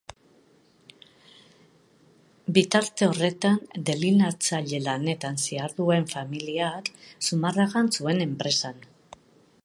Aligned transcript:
Bitarte 2.57 3.09
horretan 3.09 3.59
delineatzaile 3.89 4.79
lanetan 4.87 5.37
ziharduen 5.43 6.07
familiak 6.15 6.91
Zumarragan 7.29 7.93
zuen 7.99 8.25
enpresan. 8.27 8.81